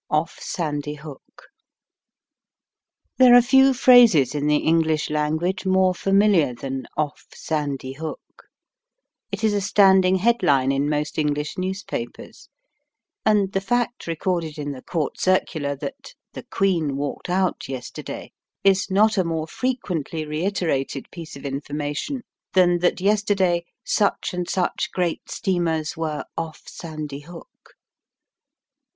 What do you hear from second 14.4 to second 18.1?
in the Court Circular that" the Queen walked out yester